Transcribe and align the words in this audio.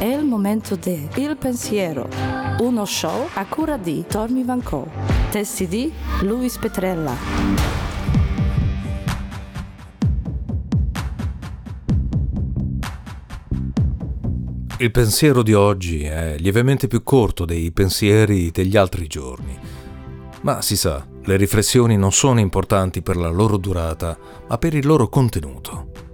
È 0.00 0.06
il 0.06 0.24
momento 0.24 0.76
di 0.76 1.06
Il 1.16 1.36
Pensiero, 1.36 2.08
uno 2.60 2.86
show 2.86 3.28
a 3.34 3.44
cura 3.44 3.76
di 3.76 4.06
Tommy 4.08 4.46
Van 4.46 4.62
Co. 4.62 4.88
Testi 5.30 5.68
di 5.68 5.92
Luis 6.22 6.56
Petrella. 6.56 7.14
Il 14.78 14.90
pensiero 14.90 15.42
di 15.42 15.52
oggi 15.52 16.04
è 16.04 16.36
lievemente 16.38 16.86
più 16.86 17.02
corto 17.02 17.44
dei 17.44 17.70
pensieri 17.70 18.50
degli 18.50 18.78
altri 18.78 19.06
giorni. 19.06 19.54
Ma 20.40 20.62
si 20.62 20.78
sa, 20.78 21.06
le 21.24 21.36
riflessioni 21.36 21.98
non 21.98 22.12
sono 22.12 22.40
importanti 22.40 23.02
per 23.02 23.18
la 23.18 23.28
loro 23.28 23.58
durata, 23.58 24.16
ma 24.48 24.56
per 24.56 24.72
il 24.72 24.86
loro 24.86 25.10
contenuto. 25.10 26.09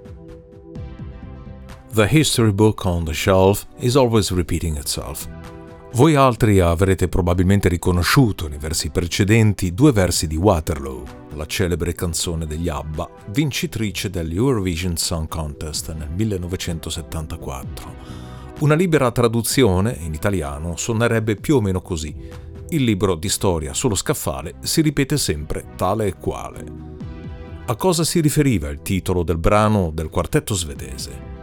The 1.96 2.06
history 2.06 2.52
book 2.52 2.84
on 2.84 3.04
the 3.04 3.14
shelf 3.14 3.66
is 3.78 3.96
always 3.96 4.30
repeating 4.30 4.76
itself. 4.76 5.26
Voi 5.92 6.14
altri 6.14 6.60
avrete 6.60 7.08
probabilmente 7.08 7.70
riconosciuto 7.70 8.48
nei 8.48 8.58
versi 8.58 8.90
precedenti 8.90 9.72
due 9.72 9.92
versi 9.92 10.26
di 10.26 10.36
Waterloo, 10.36 11.04
la 11.32 11.46
celebre 11.46 11.94
canzone 11.94 12.44
degli 12.44 12.68
ABBA, 12.68 13.08
vincitrice 13.28 14.10
dell'Eurovision 14.10 14.98
Song 14.98 15.26
Contest 15.26 15.94
nel 15.94 16.10
1974. 16.10 17.94
Una 18.58 18.74
libera 18.74 19.10
traduzione 19.10 19.96
in 19.98 20.12
italiano 20.12 20.76
suonerebbe 20.76 21.36
più 21.36 21.56
o 21.56 21.60
meno 21.62 21.80
così. 21.80 22.14
Il 22.68 22.84
libro 22.84 23.14
di 23.14 23.30
storia 23.30 23.72
sullo 23.72 23.94
scaffale 23.94 24.56
si 24.60 24.82
ripete 24.82 25.16
sempre 25.16 25.64
tale 25.76 26.08
e 26.08 26.14
quale. 26.18 26.62
A 27.64 27.74
cosa 27.74 28.04
si 28.04 28.20
riferiva 28.20 28.68
il 28.68 28.82
titolo 28.82 29.22
del 29.22 29.38
brano 29.38 29.90
del 29.94 30.10
quartetto 30.10 30.52
svedese? 30.52 31.35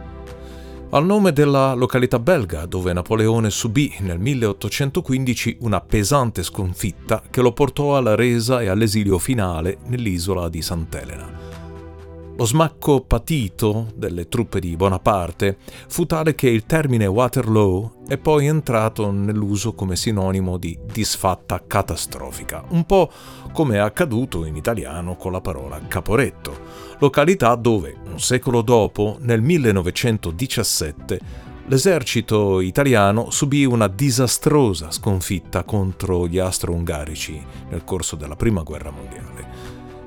Al 0.94 1.04
nome 1.04 1.32
della 1.32 1.74
località 1.74 2.20
belga 2.20 2.66
dove 2.66 2.92
Napoleone 2.92 3.50
subì 3.50 3.92
nel 3.98 4.20
1815 4.20 5.56
una 5.62 5.80
pesante 5.80 6.44
sconfitta 6.44 7.20
che 7.30 7.40
lo 7.40 7.52
portò 7.52 7.96
alla 7.96 8.14
resa 8.14 8.62
e 8.62 8.68
all'esilio 8.68 9.18
finale 9.18 9.78
nell'isola 9.86 10.48
di 10.48 10.62
Sant'Elena. 10.62 11.53
Lo 12.36 12.46
smacco 12.46 13.00
patito 13.00 13.92
delle 13.94 14.26
truppe 14.26 14.58
di 14.58 14.74
Bonaparte 14.74 15.56
fu 15.86 16.04
tale 16.04 16.34
che 16.34 16.48
il 16.48 16.66
termine 16.66 17.06
Waterloo 17.06 18.02
è 18.08 18.18
poi 18.18 18.46
entrato 18.46 19.12
nell'uso 19.12 19.72
come 19.74 19.94
sinonimo 19.94 20.56
di 20.56 20.76
disfatta 20.84 21.62
catastrofica, 21.64 22.64
un 22.70 22.84
po' 22.86 23.08
come 23.52 23.76
è 23.76 23.78
accaduto 23.78 24.44
in 24.46 24.56
italiano 24.56 25.14
con 25.14 25.30
la 25.30 25.40
parola 25.40 25.80
Caporetto, 25.86 26.58
località 26.98 27.54
dove, 27.54 27.96
un 28.04 28.18
secolo 28.18 28.62
dopo, 28.62 29.16
nel 29.20 29.40
1917, 29.40 31.20
l'esercito 31.66 32.60
italiano 32.60 33.30
subì 33.30 33.64
una 33.64 33.86
disastrosa 33.86 34.90
sconfitta 34.90 35.62
contro 35.62 36.26
gli 36.26 36.38
austro-ungarici 36.38 37.40
nel 37.70 37.84
corso 37.84 38.16
della 38.16 38.34
Prima 38.34 38.62
Guerra 38.62 38.90
Mondiale. 38.90 39.33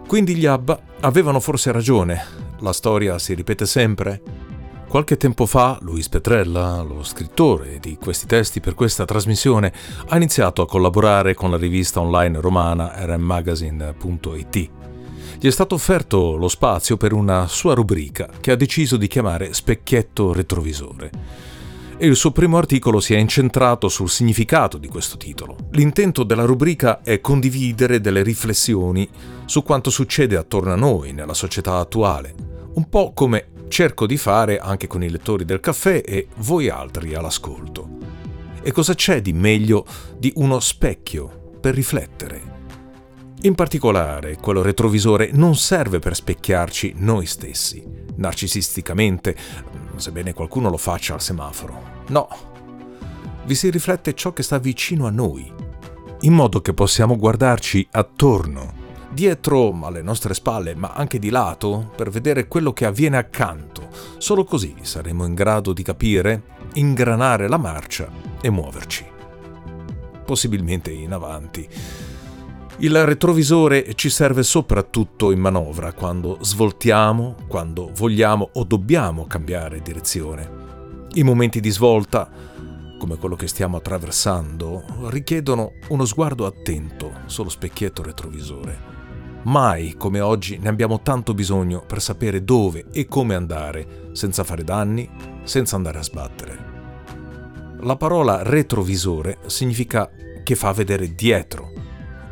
Quindi 0.08 0.36
gli 0.36 0.46
Abba 0.46 0.80
avevano 1.02 1.42
forse 1.42 1.74
ragione, 1.74 2.24
la 2.60 2.72
storia 2.72 3.20
si 3.20 3.34
ripete 3.34 3.66
sempre. 3.66 4.22
Qualche 4.88 5.18
tempo 5.18 5.46
fa 5.46 5.78
Luis 5.82 6.08
Petrella, 6.08 6.82
lo 6.82 7.04
scrittore 7.04 7.78
di 7.82 7.98
questi 7.98 8.26
testi 8.26 8.62
per 8.62 8.74
questa 8.74 9.04
trasmissione, 9.04 9.74
ha 10.08 10.16
iniziato 10.16 10.62
a 10.62 10.66
collaborare 10.66 11.34
con 11.34 11.52
la 11.52 11.58
rivista 11.58 12.00
online 12.00 12.40
romana 12.40 12.94
rmmagazine.it. 13.06 14.70
Gli 15.40 15.46
è 15.46 15.52
stato 15.52 15.76
offerto 15.76 16.38
lo 16.38 16.48
spazio 16.48 16.96
per 16.96 17.12
una 17.12 17.46
sua 17.48 17.74
rubrica 17.74 18.30
che 18.40 18.52
ha 18.52 18.56
deciso 18.56 18.96
di 18.96 19.08
chiamare 19.08 19.54
Specchietto 19.54 20.32
retrovisore 20.32 21.57
e 22.00 22.06
il 22.06 22.16
suo 22.16 22.32
primo 22.32 22.58
articolo 22.58 23.00
si 23.00 23.16
è 23.16 23.18
incentrato 23.18 23.90
sul 23.90 24.10
significato 24.10 24.78
di 24.78 24.88
questo 24.88 25.18
titolo. 25.18 25.56
L'intento 25.72 26.24
della 26.24 26.46
rubrica 26.46 27.02
è 27.02 27.20
condividere 27.20 28.00
delle 28.00 28.22
riflessioni 28.22 29.10
su 29.46 29.64
quanto 29.64 29.90
succede 29.90 30.38
attorno 30.38 30.74
a 30.74 30.76
noi 30.76 31.12
nella 31.12 31.34
società 31.34 31.78
attuale, 31.78 32.36
un 32.76 32.88
po' 32.88 33.14
come 33.14 33.50
cerco 33.68 34.06
di 34.06 34.18
fare 34.18 34.60
anche 34.60 34.86
con 34.88 35.04
i 35.04 35.10
lettori 35.10 35.44
del 35.44 35.60
caffè 35.60 36.04
e 36.06 36.28
voi 36.38 36.70
altri 36.70 37.16
all'ascolto. 37.16 37.90
E 38.62 38.72
cosa 38.72 38.94
c'è 38.94 39.22
di 39.22 39.34
meglio 39.34 39.86
di 40.18 40.32
uno 40.36 40.60
specchio 40.60 41.56
per 41.60 41.74
riflettere? 41.74 42.56
In 43.42 43.56
particolare, 43.56 44.38
quello 44.38 44.62
retrovisore 44.62 45.30
non 45.32 45.56
serve 45.56 46.00
per 46.00 46.16
specchiarci 46.16 46.96
noi 46.98 47.26
stessi, 47.28 47.84
narcisisticamente, 48.16 49.36
sebbene 50.00 50.34
qualcuno 50.34 50.70
lo 50.70 50.78
faccia 50.78 51.14
al 51.14 51.22
semaforo. 51.22 52.04
No, 52.08 52.28
vi 53.46 53.56
si 53.56 53.70
riflette 53.70 54.14
ciò 54.14 54.34
che 54.34 54.44
sta 54.44 54.58
vicino 54.58 55.08
a 55.08 55.12
noi, 55.12 55.52
in 56.22 56.34
modo 56.34 56.62
che 56.62 56.74
possiamo 56.74 57.16
guardarci 57.16 57.88
attorno, 57.92 58.74
dietro 59.10 59.78
alle 59.84 60.02
nostre 60.02 60.34
spalle, 60.34 60.76
ma 60.76 60.94
anche 60.94 61.20
di 61.20 61.30
lato, 61.30 61.92
per 61.96 62.10
vedere 62.10 62.48
quello 62.48 62.74
che 62.74 62.86
avviene 62.86 63.18
accanto. 63.18 63.88
Solo 64.18 64.44
così 64.44 64.76
saremo 64.82 65.26
in 65.26 65.34
grado 65.34 65.74
di 65.74 65.84
capire, 65.84 66.44
ingranare 66.74 67.48
la 67.48 67.58
marcia 67.58 68.10
e 68.42 68.50
muoverci. 68.50 69.06
Possibilmente 70.26 70.92
in 70.92 71.14
avanti 71.14 71.68
il 72.80 73.06
retrovisore 73.06 73.96
ci 73.96 74.10
serve 74.10 74.44
soprattutto 74.44 75.32
in 75.32 75.40
manovra, 75.40 75.94
quando 75.94 76.38
svoltiamo, 76.42 77.36
quando 77.48 77.90
vogliamo 77.92 78.50
o 78.54 78.64
dobbiamo 78.66 79.26
cambiare 79.26 79.82
direzione. 79.82 80.66
I 81.14 81.24
momenti 81.24 81.60
di 81.60 81.72
svolta, 81.72 82.30
come 83.00 83.18
quello 83.18 83.36
che 83.36 83.48
stiamo 83.48 83.78
attraversando, 83.78 84.84
richiedono 85.08 85.72
uno 85.88 86.06
sguardo 86.06 86.46
attento 86.46 87.22
sullo 87.26 87.50
specchietto 87.50 88.04
retrovisore. 88.04 88.96
Mai 89.44 89.96
come 89.98 90.20
oggi 90.20 90.60
ne 90.60 90.70
abbiamo 90.70 91.02
tanto 91.02 91.34
bisogno 91.34 91.84
per 91.84 92.00
sapere 92.00 92.44
dove 92.44 92.86
e 92.92 93.08
come 93.08 93.34
andare, 93.34 94.10
senza 94.12 94.44
fare 94.44 94.64
danni, 94.64 95.10
senza 95.44 95.76
andare 95.76 95.98
a 95.98 96.04
sbattere. 96.04 96.66
La 97.82 97.96
parola 97.96 98.44
retrovisore 98.44 99.40
significa 99.48 100.10
che 100.44 100.56
fa 100.56 100.74
vedere 100.74 101.16
dietro, 101.16 101.72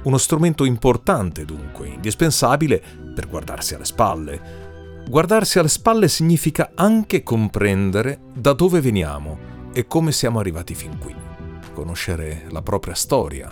uno 0.05 0.17
strumento 0.17 0.65
importante 0.65 1.45
dunque, 1.45 1.87
indispensabile 1.87 2.81
per 3.13 3.27
guardarsi 3.27 3.75
alle 3.75 3.85
spalle. 3.85 4.63
Guardarsi 5.07 5.59
alle 5.59 5.67
spalle 5.67 6.07
significa 6.07 6.71
anche 6.75 7.21
comprendere 7.23 8.19
da 8.33 8.53
dove 8.53 8.81
veniamo 8.81 9.37
e 9.73 9.87
come 9.87 10.11
siamo 10.11 10.39
arrivati 10.39 10.73
fin 10.73 10.97
qui, 10.97 11.13
conoscere 11.73 12.45
la 12.49 12.61
propria 12.61 12.95
storia. 12.95 13.49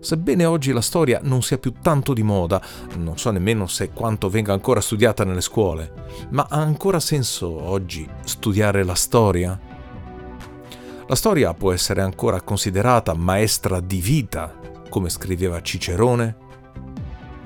Sebbene 0.00 0.44
oggi 0.44 0.72
la 0.72 0.80
storia 0.80 1.20
non 1.22 1.42
sia 1.42 1.58
più 1.58 1.74
tanto 1.80 2.14
di 2.14 2.22
moda, 2.22 2.60
non 2.96 3.18
so 3.18 3.30
nemmeno 3.30 3.66
se 3.66 3.90
quanto 3.90 4.28
venga 4.28 4.52
ancora 4.52 4.80
studiata 4.80 5.24
nelle 5.24 5.40
scuole, 5.40 5.92
ma 6.30 6.46
ha 6.48 6.60
ancora 6.60 7.00
senso 7.00 7.48
oggi 7.48 8.08
studiare 8.24 8.82
la 8.82 8.94
storia? 8.94 9.58
La 11.06 11.14
storia 11.14 11.52
può 11.54 11.72
essere 11.72 12.00
ancora 12.00 12.40
considerata 12.40 13.12
maestra 13.14 13.80
di 13.80 14.00
vita 14.00 14.60
come 14.90 15.08
scriveva 15.08 15.62
Cicerone? 15.62 16.36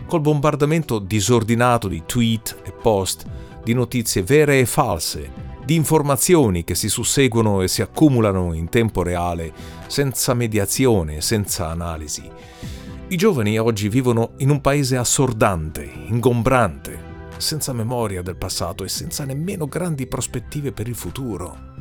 Col 0.06 0.20
bombardamento 0.20 0.98
disordinato 0.98 1.86
di 1.86 2.02
tweet 2.04 2.56
e 2.64 2.72
post, 2.72 3.24
di 3.62 3.72
notizie 3.72 4.24
vere 4.24 4.58
e 4.58 4.66
false, 4.66 5.30
di 5.64 5.76
informazioni 5.76 6.64
che 6.64 6.74
si 6.74 6.88
susseguono 6.88 7.62
e 7.62 7.68
si 7.68 7.82
accumulano 7.82 8.52
in 8.52 8.68
tempo 8.68 9.04
reale, 9.04 9.52
senza 9.86 10.34
mediazione, 10.34 11.20
senza 11.20 11.68
analisi. 11.68 12.28
I 13.08 13.16
giovani 13.16 13.58
oggi 13.58 13.88
vivono 13.88 14.32
in 14.38 14.50
un 14.50 14.60
paese 14.60 14.96
assordante, 14.96 15.88
ingombrante, 16.06 17.12
senza 17.36 17.72
memoria 17.72 18.22
del 18.22 18.36
passato 18.36 18.84
e 18.84 18.88
senza 18.88 19.24
nemmeno 19.24 19.66
grandi 19.66 20.06
prospettive 20.06 20.72
per 20.72 20.88
il 20.88 20.94
futuro. 20.94 21.72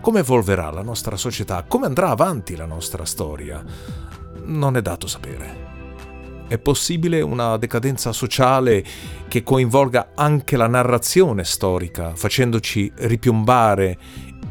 Come 0.00 0.20
evolverà 0.20 0.70
la 0.70 0.82
nostra 0.82 1.16
società? 1.16 1.64
Come 1.64 1.86
andrà 1.86 2.10
avanti 2.10 2.54
la 2.54 2.66
nostra 2.66 3.04
storia? 3.04 3.64
Non 4.46 4.76
è 4.76 4.82
dato 4.82 5.06
sapere. 5.06 5.64
È 6.48 6.58
possibile 6.58 7.20
una 7.22 7.56
decadenza 7.56 8.12
sociale 8.12 8.84
che 9.26 9.42
coinvolga 9.42 10.12
anche 10.14 10.56
la 10.56 10.68
narrazione 10.68 11.44
storica, 11.44 12.14
facendoci 12.14 12.92
ripiombare 12.96 13.98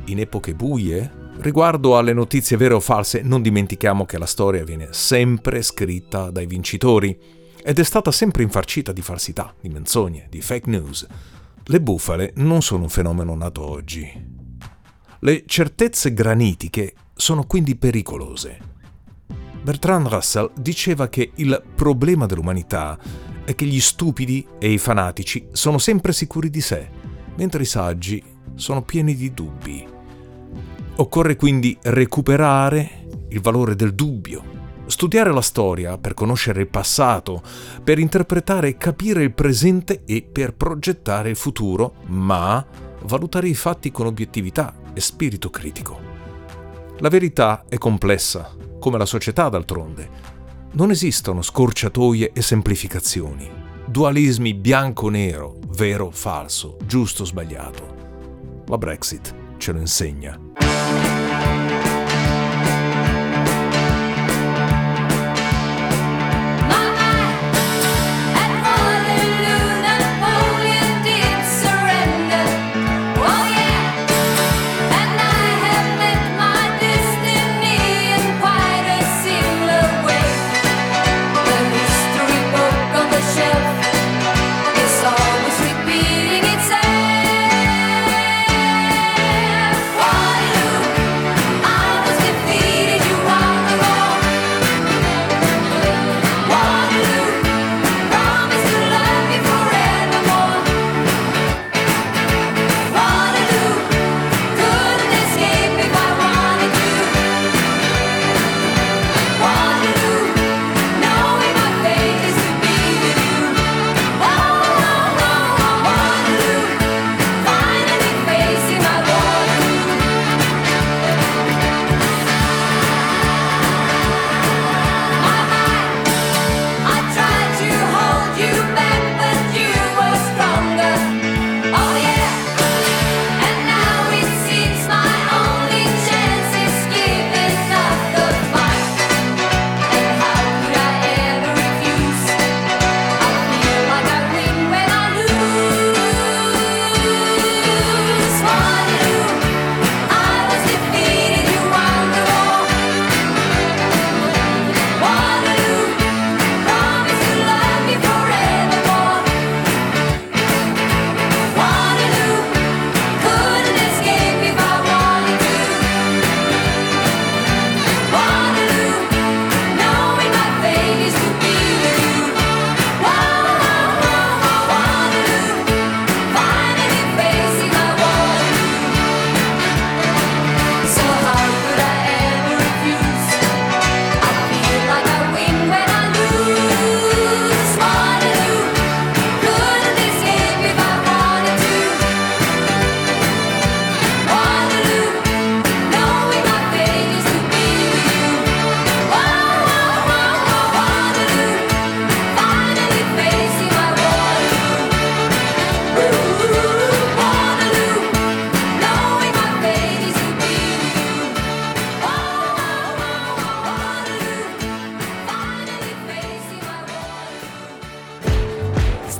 in 0.05 0.19
epoche 0.19 0.53
buie? 0.53 1.23
Riguardo 1.37 1.97
alle 1.97 2.13
notizie 2.13 2.57
vere 2.57 2.73
o 2.73 2.79
false, 2.79 3.21
non 3.21 3.41
dimentichiamo 3.41 4.05
che 4.05 4.17
la 4.17 4.25
storia 4.25 4.63
viene 4.63 4.89
sempre 4.91 5.61
scritta 5.61 6.31
dai 6.31 6.45
vincitori 6.45 7.17
ed 7.63 7.79
è 7.79 7.83
stata 7.83 8.11
sempre 8.11 8.43
infarcita 8.43 8.91
di 8.91 9.01
falsità, 9.01 9.53
di 9.59 9.69
menzogne, 9.69 10.27
di 10.29 10.41
fake 10.41 10.69
news. 10.69 11.07
Le 11.63 11.81
bufale 11.81 12.33
non 12.35 12.61
sono 12.61 12.83
un 12.83 12.89
fenomeno 12.89 13.35
nato 13.35 13.67
oggi. 13.67 14.07
Le 15.19 15.43
certezze 15.45 16.13
granitiche 16.13 16.93
sono 17.15 17.45
quindi 17.45 17.75
pericolose. 17.75 18.74
Bertrand 19.65 20.05
Russell 20.05 20.51
diceva 20.53 21.07
che 21.07 21.31
il 21.37 21.59
problema 21.73 22.27
dell'umanità 22.27 22.99
è 23.43 23.55
che 23.55 23.65
gli 23.65 23.79
stupidi 23.79 24.45
e 24.59 24.71
i 24.71 24.77
fanatici 24.77 25.47
sono 25.53 25.79
sempre 25.79 26.13
sicuri 26.13 26.51
di 26.51 26.61
sé, 26.61 26.87
mentre 27.35 27.63
i 27.63 27.65
saggi 27.65 28.23
sono 28.53 28.83
pieni 28.83 29.15
di 29.15 29.33
dubbi. 29.33 29.83
Occorre 30.97 31.35
quindi 31.35 31.75
recuperare 31.81 33.07
il 33.29 33.41
valore 33.41 33.75
del 33.75 33.95
dubbio, 33.95 34.43
studiare 34.85 35.33
la 35.33 35.41
storia 35.41 35.97
per 35.97 36.13
conoscere 36.13 36.61
il 36.61 36.67
passato, 36.67 37.41
per 37.83 37.97
interpretare 37.97 38.67
e 38.67 38.77
capire 38.77 39.23
il 39.23 39.33
presente 39.33 40.03
e 40.05 40.21
per 40.21 40.53
progettare 40.53 41.31
il 41.31 41.35
futuro, 41.35 41.95
ma 42.05 42.63
valutare 43.05 43.47
i 43.47 43.55
fatti 43.55 43.89
con 43.89 44.05
obiettività 44.05 44.75
e 44.93 45.01
spirito 45.01 45.49
critico. 45.49 45.99
La 46.99 47.09
verità 47.09 47.65
è 47.67 47.79
complessa, 47.79 48.55
come 48.85 48.99
la 48.99 49.07
società 49.07 49.49
d'altronde. 49.49 50.07
Non 50.73 50.91
esistono 50.91 51.41
scorciatoie 51.41 52.29
e 52.33 52.43
semplificazioni, 52.43 53.49
dualismi 53.87 54.53
bianco-nero, 54.53 55.57
vero-falso, 55.69 56.77
giusto-sbagliato. 56.85 58.63
La 58.67 58.77
Brexit 58.77 59.33
ce 59.57 59.71
lo 59.71 59.79
insegna. 59.79 60.39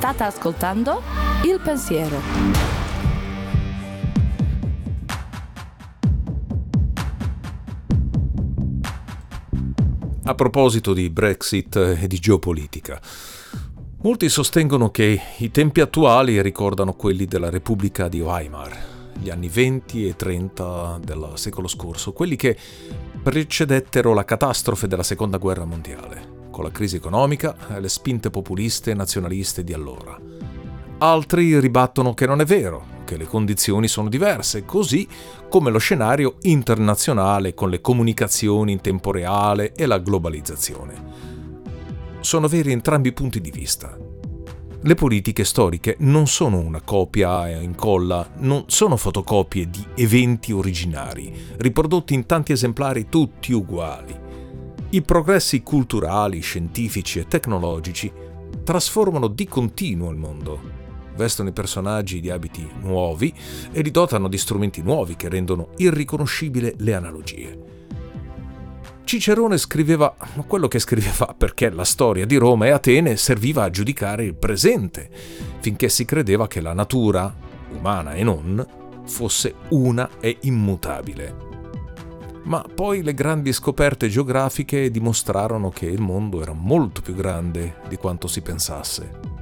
Ascoltando 0.06 1.02
Il 1.44 1.60
Pensiero. 1.64 2.22
A 10.26 10.36
proposito 10.36 10.94
di 10.94 11.10
Brexit 11.10 11.76
e 11.76 12.06
di 12.06 12.20
geopolitica, 12.20 13.02
molti 14.04 14.30
sostengono 14.30 14.92
che 14.92 15.20
i 15.38 15.50
tempi 15.50 15.82
attuali 15.82 16.40
ricordano 16.40 16.94
quelli 16.94 17.26
della 17.26 17.50
Repubblica 17.50 18.08
di 18.08 18.20
Weimar, 18.20 18.78
gli 19.20 19.32
anni 19.32 19.50
20 19.50 20.08
e 20.08 20.16
30 20.16 21.00
del 21.04 21.32
secolo 21.34 21.68
scorso, 21.68 22.14
quelli 22.14 22.36
che 22.36 22.56
precedettero 23.24 24.14
la 24.14 24.24
catastrofe 24.24 24.88
della 24.88 25.02
Seconda 25.02 25.38
Guerra 25.38 25.66
Mondiale 25.66 26.35
con 26.56 26.64
la 26.64 26.72
crisi 26.72 26.96
economica 26.96 27.58
e 27.76 27.82
le 27.82 27.90
spinte 27.90 28.30
populiste 28.30 28.92
e 28.92 28.94
nazionaliste 28.94 29.62
di 29.62 29.74
allora. 29.74 30.18
Altri 31.00 31.60
ribattono 31.60 32.14
che 32.14 32.26
non 32.26 32.40
è 32.40 32.46
vero, 32.46 32.86
che 33.04 33.18
le 33.18 33.26
condizioni 33.26 33.90
sono 33.90 34.08
diverse, 34.08 34.64
così 34.64 35.06
come 35.50 35.70
lo 35.70 35.80
scenario 35.80 36.38
internazionale 36.44 37.54
con 37.54 37.70
le 37.70 37.82
comunicazioni 37.82 38.72
in 38.72 38.80
tempo 38.80 39.12
reale 39.12 39.74
e 39.74 39.86
la 39.86 39.98
globalizzazione. 39.98 40.94
Sono 42.22 42.48
veri 42.48 42.72
entrambi 42.72 43.10
i 43.10 43.14
punti 43.14 43.42
di 43.42 43.52
vista. 43.52 43.98
Le 44.80 44.96
politiche 44.96 45.44
storiche 45.44 45.98
non 46.00 46.26
sono 46.26 46.58
una 46.60 46.80
copia 46.80 47.50
e 47.50 47.62
incolla, 47.62 48.30
non 48.38 48.64
sono 48.68 48.96
fotocopie 48.96 49.70
di 49.70 49.86
eventi 49.96 50.54
originari, 50.54 51.34
riprodotti 51.58 52.14
in 52.14 52.26
tanti 52.26 52.54
esemplari 52.54 53.10
tutti 53.10 53.52
uguali. 53.52 54.24
I 54.90 55.02
progressi 55.02 55.62
culturali, 55.62 56.40
scientifici 56.40 57.20
e 57.20 57.28
tecnologici 57.28 58.12
trasformano 58.64 59.28
di 59.28 59.48
continuo 59.48 60.10
il 60.12 60.18
mondo, 60.18 60.60
vestono 61.16 61.50
i 61.50 61.54
personaggi 61.54 62.22
di 62.22 62.30
abiti 62.30 62.68
nuovi 62.82 63.34
e 63.72 63.82
li 63.82 63.92
dotano 63.92 64.28
di 64.28 64.38
strumenti 64.38 64.82
nuovi 64.82 65.16
che 65.16 65.28
rendono 65.28 65.70
irriconoscibile 65.78 66.76
le 66.78 66.94
analogie. 66.94 67.60
Cicerone 69.04 69.58
scriveva 69.58 70.16
quello 70.48 70.68
che 70.68 70.80
scriveva 70.80 71.34
perché 71.38 71.70
la 71.70 71.84
storia 71.84 72.26
di 72.26 72.38
Roma 72.38 72.68
e 72.68 72.72
Atene 72.72 73.18
serviva 73.18 73.64
a 73.64 73.70
giudicare 73.70 74.24
il 74.24 74.36
presente, 74.36 75.10
finché 75.60 75.90
si 75.90 76.06
credeva 76.06 76.48
che 76.48 76.62
la 76.62 76.74
natura, 76.74 77.36
umana 77.72 78.14
e 78.14 78.24
non, 78.24 78.66
fosse 79.06 79.56
una 79.70 80.10
e 80.20 80.38
immutabile 80.42 81.55
ma 82.46 82.64
poi 82.74 83.02
le 83.02 83.14
grandi 83.14 83.52
scoperte 83.54 84.08
geografiche 84.08 84.92
dimostrarono 84.92 85.70
che 85.70 85.88
il 85.88 86.02
mondo 86.02 86.42
era 86.42 86.54
molto 86.54 87.02
più 87.02 87.16
grande 87.16 87.78
di 87.88 87.96
quanto 87.98 88.28
si 88.28 88.42
pensasse. 88.42 89.34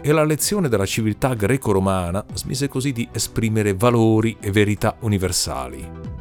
E 0.00 0.12
la 0.12 0.24
lezione 0.24 0.68
della 0.68 0.86
civiltà 0.86 1.34
greco-romana 1.34 2.24
smise 2.34 2.68
così 2.68 2.92
di 2.92 3.08
esprimere 3.10 3.74
valori 3.74 4.36
e 4.40 4.52
verità 4.52 4.96
universali. 5.00 6.14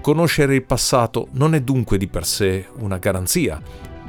Conoscere 0.00 0.54
il 0.54 0.64
passato 0.64 1.28
non 1.32 1.54
è 1.54 1.60
dunque 1.60 1.98
di 1.98 2.06
per 2.06 2.26
sé 2.26 2.68
una 2.78 2.98
garanzia, 2.98 3.60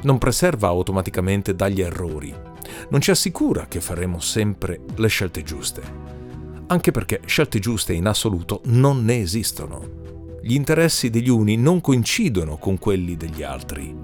non 0.02 0.18
preserva 0.18 0.68
automaticamente 0.68 1.56
dagli 1.56 1.80
errori, 1.80 2.32
non 2.90 3.00
ci 3.00 3.10
assicura 3.10 3.66
che 3.66 3.80
faremo 3.80 4.20
sempre 4.20 4.80
le 4.94 5.08
scelte 5.08 5.42
giuste 5.42 6.25
anche 6.68 6.90
perché 6.90 7.20
scelte 7.24 7.58
giuste 7.58 7.92
in 7.92 8.06
assoluto 8.06 8.60
non 8.66 9.04
ne 9.04 9.20
esistono. 9.20 10.04
Gli 10.42 10.54
interessi 10.54 11.10
degli 11.10 11.28
uni 11.28 11.56
non 11.56 11.80
coincidono 11.80 12.56
con 12.56 12.78
quelli 12.78 13.16
degli 13.16 13.42
altri. 13.42 13.94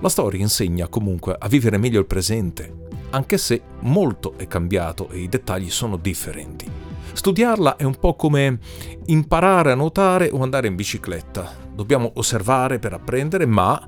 La 0.00 0.08
storia 0.08 0.40
insegna 0.40 0.88
comunque 0.88 1.36
a 1.38 1.48
vivere 1.48 1.78
meglio 1.78 2.00
il 2.00 2.06
presente, 2.06 2.84
anche 3.10 3.38
se 3.38 3.62
molto 3.80 4.34
è 4.36 4.46
cambiato 4.46 5.08
e 5.08 5.20
i 5.20 5.28
dettagli 5.28 5.70
sono 5.70 5.96
differenti. 5.96 6.70
Studiarla 7.12 7.76
è 7.76 7.84
un 7.84 7.96
po' 7.98 8.14
come 8.14 8.58
imparare 9.06 9.72
a 9.72 9.74
nuotare 9.74 10.28
o 10.30 10.42
andare 10.42 10.66
in 10.66 10.74
bicicletta. 10.74 11.50
Dobbiamo 11.74 12.12
osservare 12.14 12.78
per 12.78 12.92
apprendere, 12.92 13.46
ma 13.46 13.82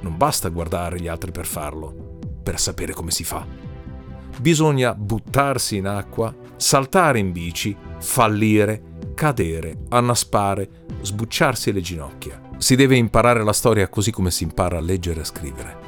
non 0.00 0.16
basta 0.16 0.48
guardare 0.48 0.98
gli 0.98 1.08
altri 1.08 1.30
per 1.30 1.44
farlo, 1.44 2.18
per 2.42 2.58
sapere 2.58 2.94
come 2.94 3.10
si 3.10 3.24
fa. 3.24 3.46
Bisogna 4.40 4.94
buttarsi 4.94 5.76
in 5.76 5.86
acqua, 5.86 6.34
saltare 6.64 7.18
in 7.18 7.30
bici, 7.30 7.76
fallire, 7.98 8.96
cadere, 9.14 9.80
annaspare, 9.90 10.86
sbucciarsi 11.02 11.70
le 11.72 11.82
ginocchia. 11.82 12.40
Si 12.56 12.74
deve 12.74 12.96
imparare 12.96 13.44
la 13.44 13.52
storia 13.52 13.86
così 13.88 14.10
come 14.10 14.30
si 14.30 14.44
impara 14.44 14.78
a 14.78 14.80
leggere 14.80 15.20
e 15.20 15.24
scrivere. 15.24 15.78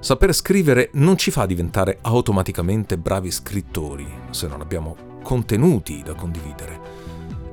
Saper 0.00 0.32
scrivere 0.32 0.88
non 0.94 1.18
ci 1.18 1.30
fa 1.30 1.44
diventare 1.44 1.98
automaticamente 2.00 2.96
bravi 2.96 3.30
scrittori, 3.30 4.10
se 4.30 4.46
non 4.46 4.62
abbiamo 4.62 4.96
contenuti 5.22 6.00
da 6.02 6.14
condividere. 6.14 6.80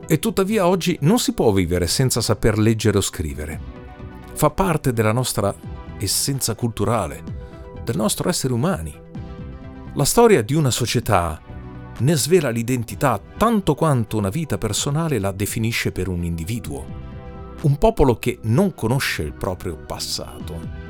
E 0.07 0.17
tuttavia 0.19 0.65
oggi 0.65 0.97
non 1.01 1.19
si 1.19 1.33
può 1.33 1.51
vivere 1.51 1.87
senza 1.87 2.21
saper 2.21 2.57
leggere 2.57 2.99
o 2.99 3.01
scrivere. 3.01 3.59
Fa 4.31 4.49
parte 4.49 4.93
della 4.93 5.11
nostra 5.11 5.53
essenza 5.97 6.55
culturale, 6.55 7.21
del 7.83 7.97
nostro 7.97 8.29
essere 8.29 8.53
umani. 8.53 8.97
La 9.95 10.05
storia 10.05 10.41
di 10.41 10.53
una 10.53 10.71
società 10.71 11.48
ne 11.99 12.15
svela 12.15 12.49
l'identità 12.49 13.19
tanto 13.37 13.75
quanto 13.75 14.17
una 14.17 14.29
vita 14.29 14.57
personale 14.57 15.19
la 15.19 15.31
definisce 15.31 15.91
per 15.91 16.07
un 16.07 16.23
individuo. 16.23 17.07
Un 17.61 17.77
popolo 17.77 18.17
che 18.17 18.39
non 18.43 18.73
conosce 18.73 19.23
il 19.23 19.33
proprio 19.33 19.75
passato 19.75 20.87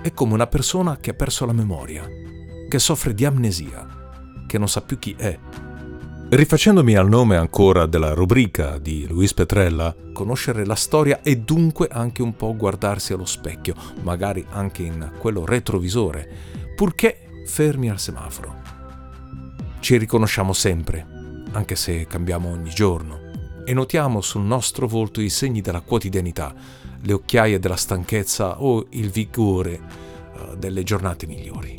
è 0.00 0.12
come 0.12 0.32
una 0.32 0.46
persona 0.46 0.96
che 0.98 1.10
ha 1.10 1.14
perso 1.14 1.44
la 1.44 1.52
memoria, 1.52 2.06
che 2.68 2.78
soffre 2.78 3.12
di 3.12 3.24
amnesia, 3.24 3.86
che 4.46 4.58
non 4.58 4.68
sa 4.68 4.80
più 4.80 4.98
chi 4.98 5.14
è. 5.18 5.38
Rifacendomi 6.28 6.96
al 6.96 7.08
nome 7.08 7.36
ancora 7.36 7.86
della 7.86 8.12
rubrica 8.12 8.78
di 8.78 9.06
Luis 9.06 9.34
Petrella, 9.34 9.94
conoscere 10.12 10.64
la 10.64 10.74
storia 10.74 11.20
è 11.22 11.36
dunque 11.36 11.88
anche 11.90 12.22
un 12.22 12.34
po' 12.34 12.56
guardarsi 12.56 13.12
allo 13.12 13.26
specchio, 13.26 13.74
magari 14.02 14.44
anche 14.50 14.82
in 14.82 15.12
quello 15.18 15.44
retrovisore, 15.44 16.28
purché 16.74 17.44
fermi 17.44 17.90
al 17.90 18.00
semaforo. 18.00 18.75
Ci 19.86 19.98
riconosciamo 19.98 20.52
sempre, 20.52 21.06
anche 21.52 21.76
se 21.76 22.08
cambiamo 22.08 22.50
ogni 22.50 22.70
giorno, 22.70 23.20
e 23.64 23.72
notiamo 23.72 24.20
sul 24.20 24.42
nostro 24.42 24.88
volto 24.88 25.20
i 25.20 25.28
segni 25.30 25.60
della 25.60 25.80
quotidianità, 25.80 26.52
le 27.02 27.12
occhiaie 27.12 27.60
della 27.60 27.76
stanchezza 27.76 28.60
o 28.62 28.86
il 28.90 29.10
vigore 29.10 29.80
uh, 29.80 30.56
delle 30.56 30.82
giornate 30.82 31.28
migliori. 31.28 31.78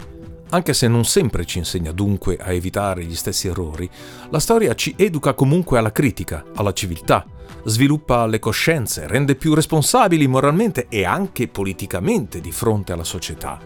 Anche 0.51 0.73
se 0.73 0.87
non 0.87 1.03
sempre 1.03 1.43
ci 1.43 1.57
insegna 1.57 1.91
dunque 1.91 2.37
a 2.37 2.53
evitare 2.53 3.03
gli 3.03 3.13
stessi 3.13 3.49
errori, 3.49 3.89
la 4.29 4.39
storia 4.39 4.73
ci 4.73 4.93
educa 4.95 5.33
comunque 5.33 5.77
alla 5.77 5.91
critica, 5.91 6.45
alla 6.55 6.71
civiltà, 6.71 7.25
sviluppa 7.65 8.25
le 8.25 8.39
coscienze, 8.39 9.05
rende 9.05 9.35
più 9.35 9.53
responsabili 9.53 10.27
moralmente 10.27 10.85
e 10.87 11.03
anche 11.03 11.49
politicamente 11.49 12.39
di 12.39 12.53
fronte 12.53 12.93
alla 12.93 13.03
società. 13.03 13.59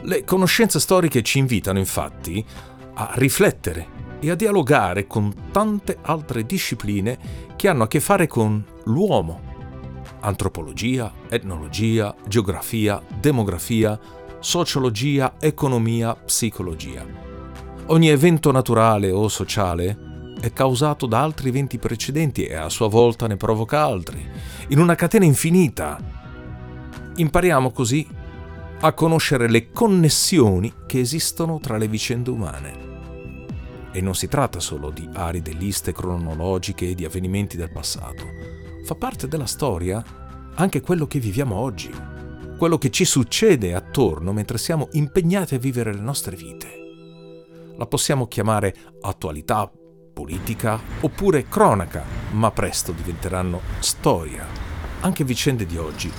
Le 0.00 0.24
conoscenze 0.24 0.80
storiche 0.80 1.22
ci 1.22 1.36
invitano 1.36 1.78
infatti 1.78 2.42
a 2.98 3.10
riflettere 3.14 3.94
e 4.20 4.30
a 4.30 4.34
dialogare 4.34 5.06
con 5.06 5.32
tante 5.50 5.98
altre 6.00 6.44
discipline 6.44 7.18
che 7.56 7.68
hanno 7.68 7.82
a 7.84 7.88
che 7.88 8.00
fare 8.00 8.26
con 8.26 8.64
l'uomo, 8.84 9.40
antropologia, 10.20 11.12
etnologia, 11.28 12.14
geografia, 12.26 13.02
demografia, 13.20 13.98
sociologia, 14.38 15.34
economia, 15.38 16.14
psicologia. 16.14 17.04
Ogni 17.86 18.08
evento 18.08 18.50
naturale 18.50 19.10
o 19.10 19.28
sociale 19.28 20.34
è 20.40 20.52
causato 20.52 21.06
da 21.06 21.22
altri 21.22 21.50
eventi 21.50 21.78
precedenti 21.78 22.44
e 22.44 22.54
a 22.54 22.68
sua 22.68 22.88
volta 22.88 23.26
ne 23.26 23.36
provoca 23.36 23.84
altri, 23.84 24.26
in 24.68 24.78
una 24.78 24.94
catena 24.94 25.24
infinita. 25.24 25.98
Impariamo 27.16 27.70
così 27.70 28.06
a 28.80 28.92
conoscere 28.92 29.48
le 29.48 29.70
connessioni 29.70 30.72
che 30.86 31.00
esistono 31.00 31.58
tra 31.60 31.76
le 31.76 31.88
vicende 31.88 32.30
umane. 32.30 32.94
E 33.92 34.00
non 34.00 34.14
si 34.14 34.28
tratta 34.28 34.60
solo 34.60 34.90
di 34.90 35.08
aride 35.12 35.52
liste 35.52 35.92
cronologiche 35.92 36.94
di 36.94 37.04
avvenimenti 37.04 37.56
del 37.56 37.72
passato 37.72 38.56
fa 38.86 38.94
parte 38.94 39.26
della 39.26 39.46
storia 39.46 40.00
anche 40.54 40.80
quello 40.80 41.08
che 41.08 41.18
viviamo 41.18 41.56
oggi, 41.56 41.90
quello 42.56 42.78
che 42.78 42.90
ci 42.90 43.04
succede 43.04 43.74
attorno 43.74 44.32
mentre 44.32 44.58
siamo 44.58 44.88
impegnati 44.92 45.56
a 45.56 45.58
vivere 45.58 45.92
le 45.92 46.00
nostre 46.00 46.36
vite. 46.36 46.68
La 47.76 47.86
possiamo 47.86 48.28
chiamare 48.28 48.72
attualità, 49.00 49.68
politica 50.14 50.80
oppure 51.00 51.48
cronaca, 51.48 52.04
ma 52.30 52.52
presto 52.52 52.92
diventeranno 52.92 53.60
storia, 53.80 54.46
anche 55.00 55.24
vicende 55.24 55.66
di 55.66 55.76
oggi 55.76 56.10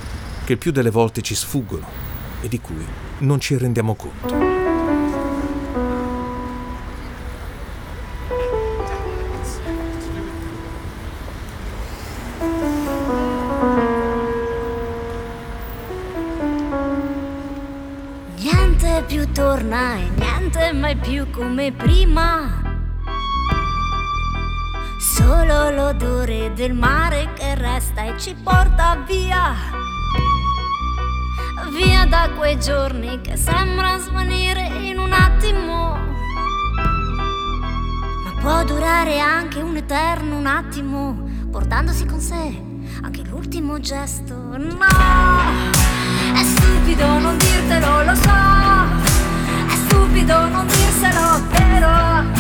che 0.43 0.51
il 0.51 0.59
più 0.59 0.71
delle 0.71 0.91
volte 0.91 1.21
ci 1.21 1.35
sfuggono 1.35 2.06
e 2.41 2.47
di 2.47 2.59
cui 2.59 2.85
non 3.19 3.39
ci 3.39 3.57
rendiamo 3.57 3.95
conto. 3.95 4.67
torna 19.37 19.97
e 19.97 20.09
niente 20.15 20.73
mai 20.73 20.95
più 20.95 21.29
come 21.29 21.71
prima. 21.71 22.61
Solo 24.99 25.69
l'odore 25.69 26.53
del 26.53 26.73
mare 26.73 27.33
che 27.35 27.53
resta 27.53 28.03
e 28.03 28.17
ci 28.17 28.35
porta 28.41 29.03
via. 29.07 29.86
Via 31.77 32.05
da 32.05 32.31
quei 32.35 32.59
giorni 32.59 33.21
che 33.21 33.37
sembra 33.37 33.99
svanire 33.99 34.65
in 34.81 34.97
un 34.97 35.13
attimo. 35.13 35.95
Ma 38.23 38.33
può 38.41 38.63
durare 38.63 39.19
anche 39.19 39.61
un 39.61 39.77
eterno 39.77 40.37
un 40.37 40.47
attimo, 40.47 41.29
portandosi 41.51 42.05
con 42.05 42.19
sé 42.19 42.65
anche 43.03 43.21
l'ultimo 43.23 43.79
gesto. 43.79 44.33
No, 44.33 44.77
è 46.33 46.43
stupido 46.43 47.19
non 47.19 47.37
dirtelo, 47.37 48.03
lo 48.03 48.15
so 48.15 49.17
stupido 50.17 50.47
non 50.47 50.65
dirselo, 50.65 51.41
però 51.51 52.36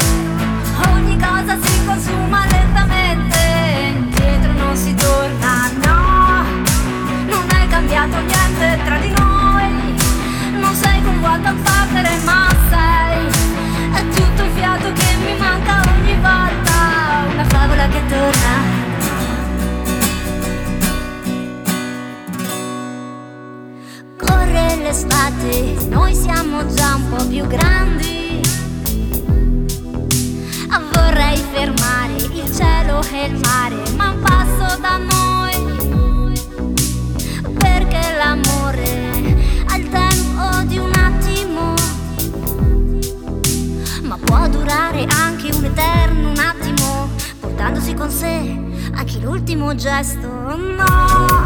portandosi 47.87 47.93
con 47.93 48.09
sé 48.09 48.59
anche 48.95 49.19
l'ultimo 49.19 49.73
gesto. 49.75 50.27
No 50.27 51.45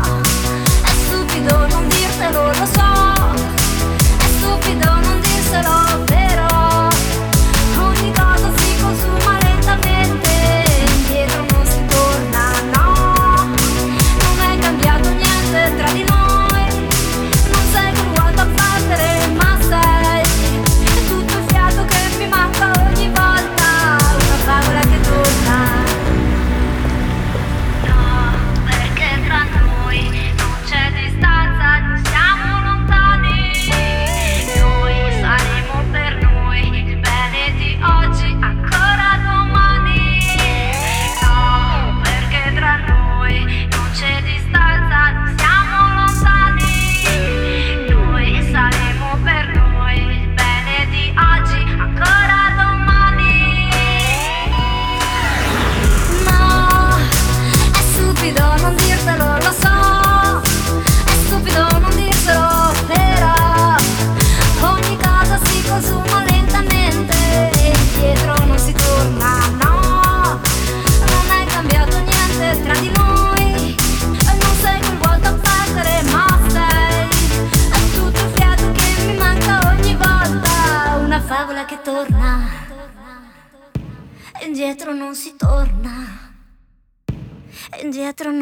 stupido 1.05 1.67
non 1.67 1.87
dirtelo, 1.87 2.47
lo 2.47 2.65
so. 2.65 2.89
È 4.17 4.25
stupido 4.37 4.89
non 4.89 5.19
dirselo, 5.21 6.03
però 6.05 6.30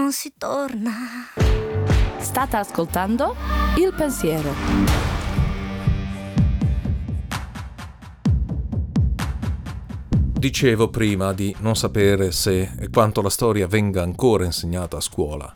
non 0.10 0.18
si 0.18 0.34
torna. 0.40 0.92
State 2.18 2.56
ascoltando 2.56 3.36
Il 3.78 3.94
Pensiero. 3.96 4.52
Dicevo 10.34 10.90
prima 10.90 11.32
di 11.34 11.56
non 11.60 11.76
sapere 11.76 12.32
se 12.32 12.72
e 12.80 12.90
quanto 12.90 13.22
la 13.22 13.30
storia 13.30 13.68
venga 13.68 14.02
ancora 14.02 14.46
insegnata 14.46 14.98
a 14.98 15.02
scuola, 15.02 15.56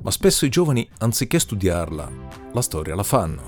ma 0.00 0.10
spesso 0.10 0.46
i 0.46 0.48
giovani, 0.48 0.88
anziché 1.00 1.38
studiarla, 1.38 2.10
la 2.54 2.62
storia 2.62 2.94
la 2.94 3.02
fanno. 3.02 3.42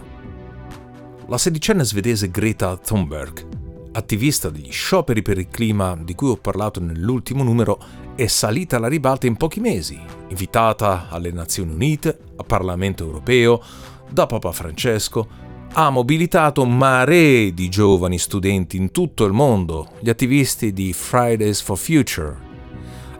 La 1.28 1.38
sedicenne 1.38 1.82
svedese 1.82 2.30
Greta 2.30 2.76
Thunberg 2.76 3.64
attivista 3.92 4.50
degli 4.50 4.70
scioperi 4.70 5.22
per 5.22 5.38
il 5.38 5.48
clima 5.48 5.96
di 5.96 6.14
cui 6.14 6.28
ho 6.28 6.36
parlato 6.36 6.80
nell'ultimo 6.80 7.42
numero, 7.42 7.78
è 8.16 8.26
salita 8.28 8.76
alla 8.76 8.88
ribalta 8.88 9.26
in 9.26 9.37
pochi 9.37 9.61
mesi, 9.61 10.00
invitata 10.28 11.08
alle 11.11 11.30
Nazioni 11.30 11.73
Unite, 11.75 12.18
al 12.37 12.46
Parlamento 12.46 13.04
europeo, 13.04 13.62
da 14.08 14.26
Papa 14.26 14.52
Francesco, 14.52 15.44
ha 15.73 15.90
mobilitato 15.90 16.64
maree 16.64 17.52
di 17.52 17.68
giovani 17.68 18.18
studenti 18.18 18.78
in 18.78 18.90
tutto 18.90 19.26
il 19.26 19.35
mondo, 19.35 19.90
gli 20.00 20.08
attivisti 20.08 20.73
di 20.73 20.94
Fridays 20.94 21.61
for 21.61 21.76
Future, 21.76 22.37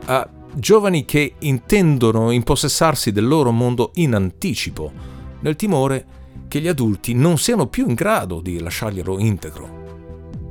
uh, 0.07 0.21
giovani 0.55 1.05
che 1.05 1.35
intendono 1.39 2.31
impossessarsi 2.31 3.11
del 3.11 3.27
loro 3.27 3.51
mondo 3.51 3.91
in 3.95 4.15
anticipo, 4.15 4.91
nel 5.41 5.55
timore 5.55 6.05
che 6.47 6.59
gli 6.59 6.67
adulti 6.67 7.13
non 7.13 7.37
siano 7.37 7.67
più 7.67 7.87
in 7.87 7.93
grado 7.93 8.41
di 8.41 8.59
lasciarglielo 8.59 9.19
integro. 9.19 9.75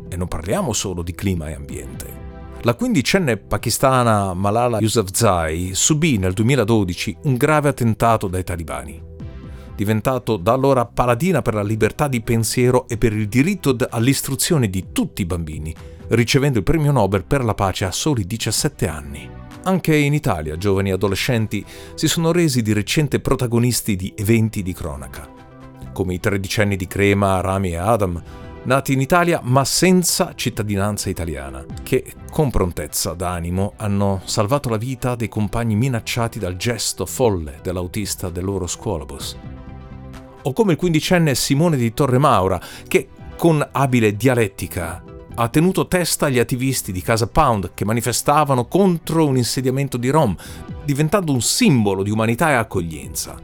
E 0.08 0.16
non 0.16 0.28
parliamo 0.28 0.72
solo 0.72 1.02
di 1.02 1.14
clima 1.16 1.48
e 1.48 1.54
ambiente. 1.54 2.25
La 2.62 2.74
quindicenne 2.74 3.36
pakistana 3.36 4.34
Malala 4.34 4.80
Yousafzai 4.80 5.70
subì 5.74 6.18
nel 6.18 6.32
2012 6.32 7.18
un 7.24 7.36
grave 7.36 7.68
attentato 7.68 8.26
dai 8.26 8.42
talibani. 8.42 9.00
Diventato 9.76 10.36
da 10.36 10.52
allora 10.52 10.84
paladina 10.84 11.42
per 11.42 11.54
la 11.54 11.62
libertà 11.62 12.08
di 12.08 12.22
pensiero 12.22 12.88
e 12.88 12.96
per 12.96 13.12
il 13.12 13.28
diritto 13.28 13.76
all'istruzione 13.90 14.68
di 14.68 14.86
tutti 14.90 15.22
i 15.22 15.26
bambini, 15.26 15.72
ricevendo 16.08 16.58
il 16.58 16.64
premio 16.64 16.90
Nobel 16.90 17.24
per 17.24 17.44
la 17.44 17.54
pace 17.54 17.84
a 17.84 17.92
soli 17.92 18.26
17 18.26 18.88
anni. 18.88 19.30
Anche 19.62 19.94
in 19.94 20.14
Italia 20.14 20.56
giovani 20.56 20.90
adolescenti 20.90 21.64
si 21.94 22.08
sono 22.08 22.32
resi 22.32 22.62
di 22.62 22.72
recente 22.72 23.20
protagonisti 23.20 23.96
di 23.96 24.12
eventi 24.16 24.62
di 24.62 24.72
cronaca, 24.72 25.28
come 25.92 26.14
i 26.14 26.20
tredicenni 26.20 26.76
di 26.76 26.86
Crema, 26.86 27.40
Rami 27.40 27.72
e 27.72 27.76
Adam, 27.76 28.22
nati 28.66 28.92
in 28.92 29.00
Italia 29.00 29.40
ma 29.42 29.64
senza 29.64 30.32
cittadinanza 30.34 31.08
italiana, 31.08 31.64
che 31.82 32.12
con 32.30 32.50
prontezza 32.50 33.14
d'animo 33.14 33.74
hanno 33.76 34.20
salvato 34.24 34.68
la 34.68 34.76
vita 34.76 35.14
dei 35.14 35.28
compagni 35.28 35.76
minacciati 35.76 36.38
dal 36.38 36.56
gesto 36.56 37.06
folle 37.06 37.60
dell'autista 37.62 38.28
del 38.28 38.44
loro 38.44 38.66
scuolabus. 38.66 39.36
O 40.42 40.52
come 40.52 40.72
il 40.72 40.78
quindicenne 40.78 41.34
Simone 41.34 41.76
di 41.76 41.94
Torre 41.94 42.18
Maura, 42.18 42.60
che 42.86 43.08
con 43.36 43.66
abile 43.72 44.16
dialettica 44.16 45.02
ha 45.38 45.48
tenuto 45.48 45.86
testa 45.86 46.26
agli 46.26 46.38
attivisti 46.38 46.92
di 46.92 47.02
Casa 47.02 47.26
Pound 47.28 47.72
che 47.74 47.84
manifestavano 47.84 48.66
contro 48.66 49.26
un 49.26 49.36
insediamento 49.36 49.96
di 49.96 50.08
Rom, 50.08 50.34
diventando 50.84 51.32
un 51.32 51.42
simbolo 51.42 52.02
di 52.02 52.10
umanità 52.10 52.50
e 52.50 52.54
accoglienza. 52.54 53.36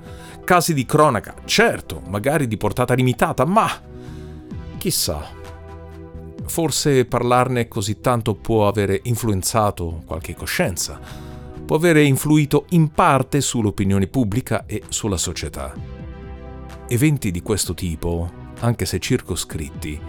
Casi 0.44 0.74
di 0.74 0.84
cronaca, 0.84 1.34
certo, 1.44 2.02
magari 2.08 2.48
di 2.48 2.56
portata 2.56 2.94
limitata, 2.94 3.44
ma 3.44 3.90
Chissà, 4.82 5.24
forse 6.44 7.04
parlarne 7.04 7.68
così 7.68 8.00
tanto 8.00 8.34
può 8.34 8.66
avere 8.66 8.98
influenzato 9.04 10.02
qualche 10.04 10.34
coscienza, 10.34 10.98
può 11.64 11.76
avere 11.76 12.02
influito 12.02 12.64
in 12.70 12.88
parte 12.90 13.40
sull'opinione 13.40 14.08
pubblica 14.08 14.66
e 14.66 14.82
sulla 14.88 15.18
società. 15.18 15.72
Eventi 16.88 17.30
di 17.30 17.42
questo 17.42 17.74
tipo, 17.74 18.28
anche 18.58 18.84
se 18.84 18.98
circoscritti, 18.98 20.00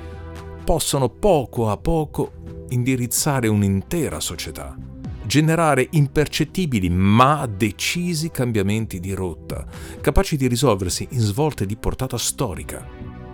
possono 0.66 1.08
poco 1.08 1.70
a 1.70 1.78
poco 1.78 2.66
indirizzare 2.70 3.48
un'intera 3.48 4.20
società, 4.20 4.76
generare 5.24 5.88
impercettibili 5.92 6.90
ma 6.90 7.46
decisi 7.46 8.32
cambiamenti 8.32 9.00
di 9.00 9.14
rotta, 9.14 9.68
capaci 10.02 10.36
di 10.36 10.48
risolversi 10.48 11.08
in 11.12 11.20
svolte 11.20 11.68
di 11.68 11.76
portata 11.76 12.18
storica. 12.18 12.84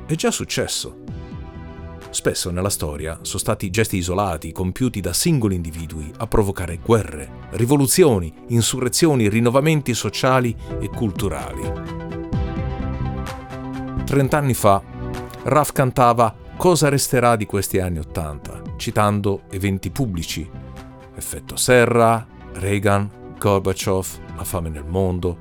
È 0.06 0.16
già 0.16 0.32
successo. 0.32 1.19
Spesso 2.12 2.50
nella 2.50 2.72
storia 2.72 3.20
sono 3.22 3.38
stati 3.38 3.70
gesti 3.70 3.98
isolati, 3.98 4.52
compiuti 4.52 5.00
da 5.00 5.14
singoli 5.14 5.56
individui, 5.56 6.12
a 6.18 6.26
provocare 6.26 6.80
guerre, 6.84 7.48
rivoluzioni, 7.52 8.34
insurrezioni, 8.48 9.30
rinnovamenti 9.30 9.94
sociali 9.94 10.56
e 10.80 10.90
culturali. 10.90 11.62
Trent'anni 14.06 14.54
fa, 14.56 14.82
Raf 15.44 15.72
cantava 15.72 16.36
Cosa 16.58 16.90
resterà 16.90 17.38
di 17.38 17.46
questi 17.46 17.80
anni 17.80 18.00
Ottanta, 18.00 18.62
citando 18.76 19.44
eventi 19.50 19.92
pubblici, 19.92 20.50
effetto 21.16 21.56
Serra, 21.56 22.28
Reagan, 22.54 23.36
Gorbachev, 23.38 24.06
la 24.36 24.44
fame 24.44 24.70
nel 24.70 24.84
mondo, 24.84 25.38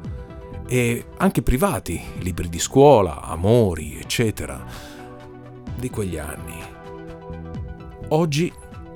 e 0.69 1.07
anche 1.17 1.43
privati, 1.43 2.01
libri 2.19 2.49
di 2.49 2.61
scuola, 2.61 3.23
amori, 3.23 3.99
eccetera 3.99 4.97
di 5.79 5.91
quegli 5.91 6.19
anni. 6.19 6.61
Oggi 8.09 8.53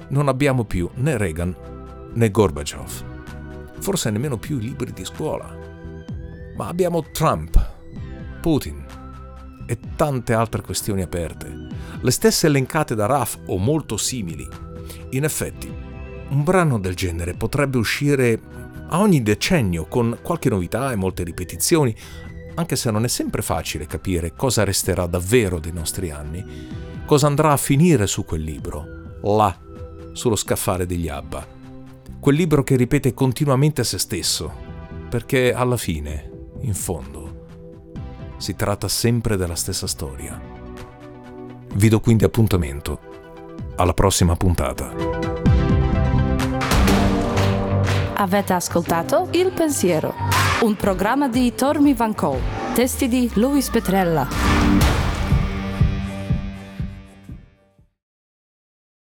non 0.08 0.28
abbiamo 0.28 0.64
più 0.64 0.88
né 0.94 1.16
Reagan 1.16 1.54
né 2.14 2.30
Gorbachev, 2.30 3.04
forse 3.78 4.10
nemmeno 4.10 4.36
più 4.36 4.58
i 4.58 4.62
libri 4.62 4.92
di 4.92 5.04
scuola, 5.04 5.56
ma 6.56 6.66
abbiamo 6.66 7.02
Trump, 7.10 7.70
Putin 8.40 8.84
e 9.66 9.78
tante 9.96 10.32
altre 10.34 10.62
questioni 10.62 11.02
aperte, 11.02 11.68
le 12.00 12.10
stesse 12.10 12.46
elencate 12.46 12.94
da 12.94 13.06
Raf 13.06 13.38
o 13.46 13.58
molto 13.58 13.96
simili. 13.96 14.46
In 15.10 15.24
effetti, 15.24 15.72
un 16.28 16.42
brano 16.42 16.78
del 16.78 16.94
genere 16.94 17.34
potrebbe 17.34 17.78
uscire 17.78 18.40
a 18.88 18.98
ogni 18.98 19.22
decennio 19.22 19.86
con 19.86 20.18
qualche 20.22 20.50
novità 20.50 20.92
e 20.92 20.96
molte 20.96 21.22
ripetizioni, 21.22 21.94
anche 22.54 22.76
se 22.76 22.90
non 22.90 23.04
è 23.04 23.08
sempre 23.08 23.42
facile 23.42 23.86
capire 23.86 24.34
cosa 24.34 24.64
resterà 24.64 25.06
davvero 25.06 25.58
dei 25.58 25.72
nostri 25.72 26.10
anni, 26.10 26.44
cosa 27.04 27.26
andrà 27.26 27.52
a 27.52 27.56
finire 27.56 28.06
su 28.06 28.24
quel 28.24 28.42
libro, 28.42 29.18
là, 29.22 29.56
sullo 30.12 30.36
scaffale 30.36 30.86
degli 30.86 31.08
Abba. 31.08 31.46
Quel 32.20 32.36
libro 32.36 32.62
che 32.62 32.76
ripete 32.76 33.14
continuamente 33.14 33.84
se 33.84 33.98
stesso, 33.98 34.52
perché 35.08 35.52
alla 35.52 35.76
fine, 35.76 36.30
in 36.60 36.74
fondo, 36.74 37.46
si 38.36 38.54
tratta 38.54 38.88
sempre 38.88 39.36
della 39.36 39.56
stessa 39.56 39.86
storia. 39.86 40.40
Vi 41.74 41.88
do 41.88 42.00
quindi 42.00 42.24
appuntamento 42.24 43.00
alla 43.76 43.94
prossima 43.94 44.36
puntata. 44.36 44.92
Avete 48.14 48.52
ascoltato 48.52 49.28
Il 49.32 49.52
Pensiero 49.52 50.51
un 50.62 50.76
programma 50.76 51.26
di 51.26 51.52
Tormi 51.56 51.92
Van 51.92 52.14
Cole, 52.14 52.40
testi 52.72 53.08
di 53.08 53.28
Luis 53.34 53.68
Petrella. 53.68 54.91